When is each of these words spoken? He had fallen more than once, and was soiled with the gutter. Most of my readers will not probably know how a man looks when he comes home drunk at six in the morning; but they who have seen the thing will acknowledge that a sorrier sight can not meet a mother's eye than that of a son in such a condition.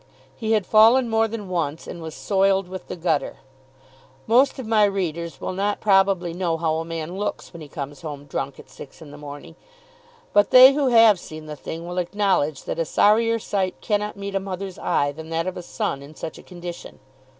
He 0.35 0.53
had 0.53 0.65
fallen 0.65 1.11
more 1.11 1.27
than 1.27 1.47
once, 1.47 1.85
and 1.85 2.01
was 2.01 2.15
soiled 2.15 2.67
with 2.67 2.87
the 2.87 2.95
gutter. 2.95 3.37
Most 4.25 4.57
of 4.57 4.65
my 4.65 4.83
readers 4.83 5.39
will 5.39 5.53
not 5.53 5.79
probably 5.79 6.33
know 6.33 6.57
how 6.57 6.77
a 6.77 6.83
man 6.85 7.19
looks 7.19 7.53
when 7.53 7.61
he 7.61 7.67
comes 7.67 8.01
home 8.01 8.25
drunk 8.25 8.57
at 8.59 8.67
six 8.67 8.99
in 8.99 9.11
the 9.11 9.17
morning; 9.19 9.55
but 10.33 10.49
they 10.49 10.73
who 10.73 10.87
have 10.87 11.19
seen 11.19 11.45
the 11.45 11.55
thing 11.55 11.85
will 11.87 11.99
acknowledge 11.99 12.63
that 12.63 12.79
a 12.79 12.83
sorrier 12.83 13.37
sight 13.37 13.75
can 13.79 13.99
not 13.99 14.17
meet 14.17 14.33
a 14.33 14.39
mother's 14.39 14.79
eye 14.79 15.11
than 15.11 15.29
that 15.29 15.45
of 15.45 15.55
a 15.55 15.61
son 15.61 16.01
in 16.01 16.15
such 16.15 16.39
a 16.39 16.43
condition. 16.43 16.97